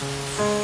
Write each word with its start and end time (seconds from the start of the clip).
Bye. 0.00 0.59